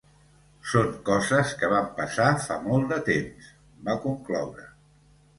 [0.69, 3.51] Són coses que van passar fa molt de temps,
[3.91, 4.65] va concloure.